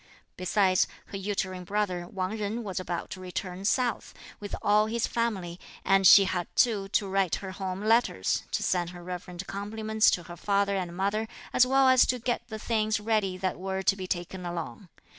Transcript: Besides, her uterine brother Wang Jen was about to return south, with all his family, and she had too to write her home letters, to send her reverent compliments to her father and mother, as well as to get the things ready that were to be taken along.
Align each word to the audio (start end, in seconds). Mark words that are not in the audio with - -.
Besides, 0.35 0.87
her 1.11 1.17
uterine 1.17 1.63
brother 1.63 2.07
Wang 2.07 2.35
Jen 2.35 2.63
was 2.63 2.79
about 2.79 3.11
to 3.11 3.19
return 3.19 3.65
south, 3.65 4.15
with 4.39 4.55
all 4.63 4.87
his 4.87 5.05
family, 5.05 5.59
and 5.85 6.07
she 6.07 6.23
had 6.23 6.47
too 6.55 6.87
to 6.87 7.07
write 7.07 7.35
her 7.35 7.51
home 7.51 7.83
letters, 7.83 8.41
to 8.49 8.63
send 8.63 8.89
her 8.89 9.03
reverent 9.03 9.45
compliments 9.45 10.09
to 10.09 10.23
her 10.23 10.37
father 10.37 10.75
and 10.75 10.97
mother, 10.97 11.27
as 11.53 11.67
well 11.67 11.87
as 11.87 12.07
to 12.07 12.17
get 12.17 12.41
the 12.47 12.57
things 12.57 12.99
ready 12.99 13.37
that 13.37 13.59
were 13.59 13.83
to 13.83 13.95
be 13.95 14.07
taken 14.07 14.43
along. 14.43 14.89